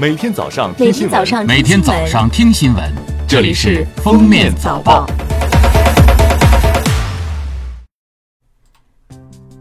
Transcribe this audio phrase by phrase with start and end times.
[0.00, 2.90] 每天早上听新闻，每天早上听新闻，
[3.28, 5.06] 这里是《封面早报》。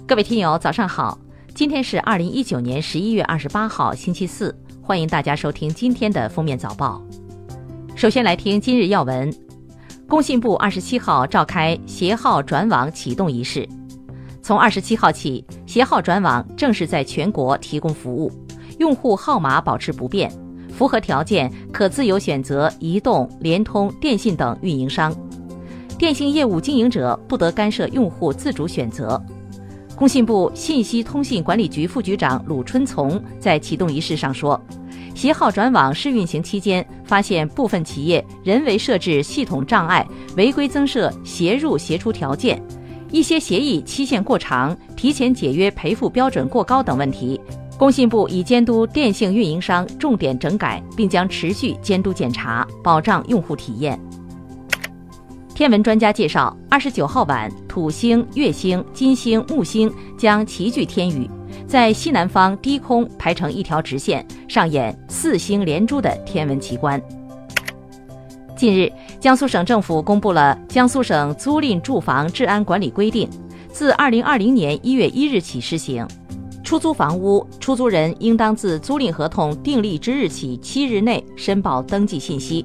[0.07, 1.19] 各位听友，早上好！
[1.53, 7.03] 今天是二零一九年十一月二十八号，星期四，欢迎大家收听今天的《封面早报》。
[7.97, 9.29] 首先来听今日要闻：
[10.07, 13.67] 工信部二十七号召开携号转网启动仪式。
[14.41, 18.31] 从二十七号起，携号转网正式在全国提供服务，
[18.79, 20.31] 用户号码保持不变，
[20.73, 25.13] 符合条件可自由选择移动、联通、电信等运营商，
[25.97, 29.21] 电信业务经营者不得干涉用户自主选择。
[29.95, 34.59] 工信部信息通信管理局副局长鲁春从在启动仪式上说，
[35.13, 42.61] 携号转网试运行期间，发现部分企业人为设置系统障碍，违规增设携入携出条件。
[43.11, 47.41] 一些协议期限过长、提前解约赔付标准过高等问题，
[47.79, 53.97] 工信部已监督电信运营商重点整改，并将持续监督检查，保障用户体验。
[55.55, 61.29] 天文专家介绍，二十九号晚，土星、月星、金星、木星将齐聚天宇，
[61.65, 67.01] 在西南方低空排成一条直线，上演四星连珠的天文奇观。
[68.57, 73.25] 近日，江苏省政府公布了《江苏省租赁住房治安管理规定》，
[73.71, 76.05] 自二零二零年一月一日起施行。
[76.69, 82.63] 出租房屋出租人应当自租赁合同订立之日起七日内申报登记信息，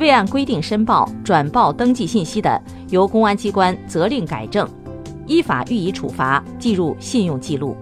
[0.00, 4.68] 未按规定申报、转报登记信息的，由公安机关责令改正，
[5.28, 7.76] 依法予以处罚，记入信用记录。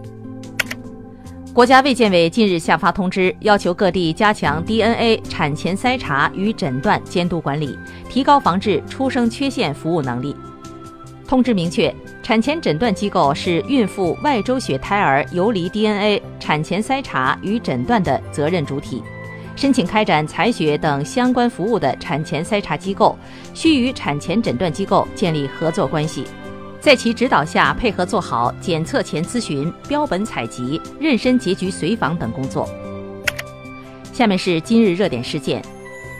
[1.55, 7.75] 国家卫健委近日下发通知，要求各地加强 DNA 产前筛查与诊断监督管理，
[8.11, 10.37] 提高防治出生缺陷服务能力。
[11.27, 11.91] 通知明确，
[12.25, 19.03] 产前诊断机构是孕妇外周血胎儿游离 DNA 产前筛查与诊断的责任主体。
[19.55, 23.15] 申请开展采血等相关服务的产前筛查机构，
[23.53, 26.25] 需与产前诊断机构建立合作关系。
[26.81, 32.67] 在其指导下，配合做好检测前咨询、标本采集、妊娠结局随访等工作。
[34.15, 35.63] 下面是今日热点事件：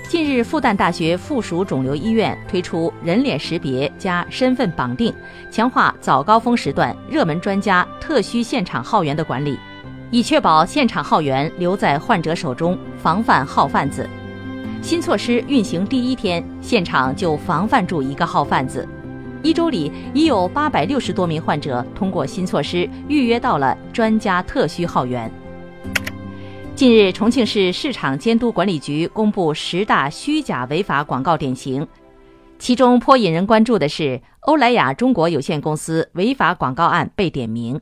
[0.07, 5.13] 近日，复旦大学附属肿瘤医院推出人脸识别加身份绑定，
[5.51, 9.59] 强化早高峰时段热门专家特需现场号源的管理，
[10.11, 14.09] 以确保现场号源留在患者手中，防范号贩子。
[14.83, 18.87] 新措施运行第一天，现场就防范住一个号贩子。
[19.43, 25.31] 一周里已有八百六十多名患者通过新措施预约到了专家特需号源。
[26.75, 31.87] 近日，重庆市市场监督管理局公布十大虚假违法广告典型，
[32.59, 37.81] 其中颇引人关注的是欧莱雅中国有限公司违法广告案被点名。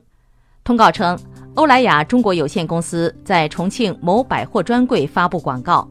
[0.63, 1.17] 通告称，
[1.55, 5.89] 欧莱雅中国有限公司在重庆某百货专柜发布广告：“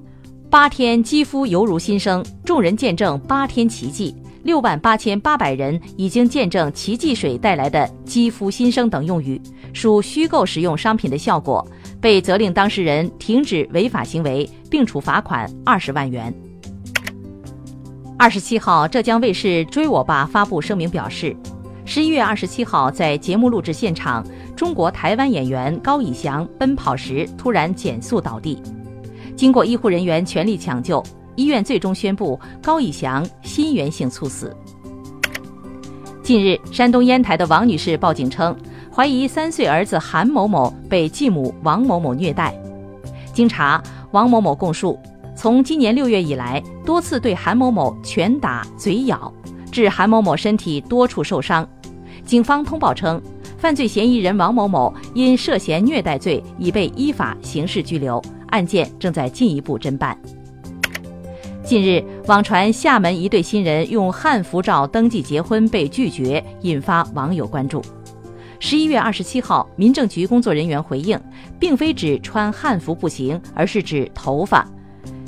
[0.49, 4.15] 八天肌肤犹如新生，众人见证八天奇迹。”
[4.45, 9.41] 六万八千八百人已经见证奇迹水带来的肌肤新生等用语，
[9.73, 11.65] 属虚构使用商品的效果，
[12.03, 16.35] 被责令当事人停止违法行为，并处罚款二十万元。
[18.19, 21.35] 二十七号，浙江卫视《追我吧》发布声明表示，
[21.85, 24.27] 十一月二十七号在节目录制现场，
[24.57, 28.61] 中国台湾演员高以翔奔跑时突然减速倒地，
[29.37, 31.01] 经过医护人员全力抢救。
[31.37, 34.55] 医院最终宣布高以翔心源性猝死。
[36.21, 38.57] 近日，山东烟台的王女士报警称，
[38.95, 42.55] 怀疑三岁儿子韩某某被继母王某某虐待。
[43.33, 44.99] 经查，王某某供述，
[45.35, 49.33] 从今年六月以来，多次对韩某某拳打、嘴咬，
[49.71, 51.67] 致韩某某身体多处受伤。
[52.27, 53.19] 警方通报称，
[53.57, 60.15] 犯罪嫌疑人王某某因涉嫌虐待罪已被依法刑事拘留，案件正在进一步侦办。
[61.65, 67.81] 近日，网传厦门一对新人用汉服照登记结婚被拒绝，引发网友关注。
[68.65, 71.21] 十一月二十七号，民政局工作人员回应，
[71.59, 74.65] 并非指穿汉服不行，而是指头发。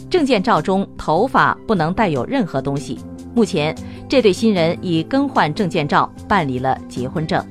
[0.09, 3.01] 证件照中头发不能带有任何东西。
[3.35, 3.77] 目前，
[4.09, 7.45] 这对新人已更换证件照，办理了结婚证。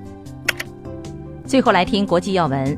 [1.45, 2.77] 最后来听国际要闻，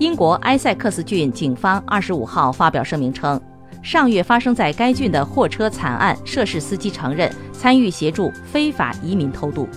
[0.00, 3.40] 英国埃塞克斯郡警方二十五号发表声明称。
[3.80, 9.68] 上月发生在该郡的货车惨案，涉事司机承认参与协助非法移民偷渡。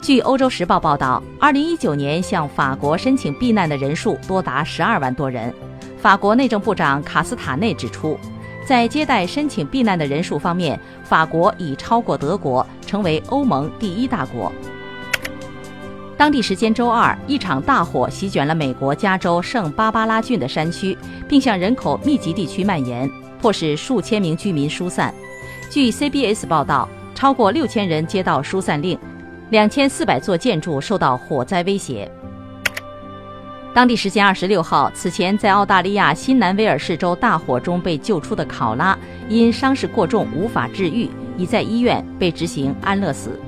[0.00, 5.52] 据《欧洲时报》报道，2019年向法国申请避难的人数多达12万多人。
[5.98, 8.18] 法国内政部长卡斯塔内指出，
[8.66, 14.50] 在接待申请避难的人数方面，法国已超过德国，成为欧盟第一大国。
[16.16, 20.96] 当地时间周二，一场大火席卷了美国加州圣巴巴拉郡的山区，
[21.28, 23.08] 并向人口密集地区蔓延，
[23.38, 25.14] 迫使数千名居民疏散。
[25.68, 28.98] 据 CBS 报道，超过六千人接到疏散令，
[29.50, 32.10] 两千四百座建筑受到火灾威胁。
[33.74, 38.96] 当地时间二十六号，此前在澳大利亚新南威尔士州大火中被救出的考拉，
[39.28, 43.38] 因伤势过重无法治愈，已在医院被执行安乐死。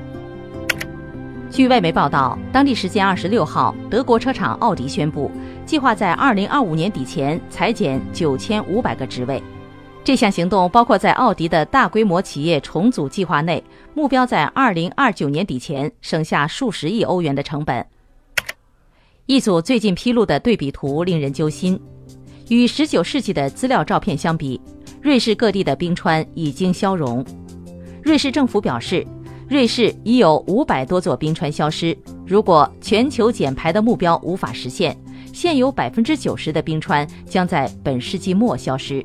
[1.51, 5.31] 据外媒报道，当地时间二十六号，德国车厂奥迪宣布，
[5.65, 9.41] 计划在二零二五年底前裁减九千五百个职位。
[10.05, 13.63] 这项行动包括在奥迪的大规模企业重组计划内，
[13.95, 17.87] 目标在二零二九年底前省下数十亿欧元的成本。
[19.27, 21.81] 一组最近披露的对比图令人揪心，
[22.49, 24.61] 与十九世纪的资料照片相比，
[25.01, 27.25] 瑞士各地的冰川已经消融。
[28.03, 29.07] 瑞士政府表示。
[29.49, 31.95] 瑞士已有五百多座冰川消失。
[32.27, 34.97] 如果全球减排的目标无法实现，
[35.31, 39.05] 现有百分之九十的冰川将在本世纪末消失。